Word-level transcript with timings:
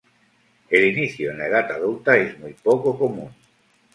El 0.71 0.83
inicio 0.87 1.29
en 1.29 1.37
la 1.37 1.45
edad 1.45 1.71
adulta 1.73 2.17
es 2.17 2.39
muy 2.39 2.53
poco 2.53 2.97
común. 2.97 3.29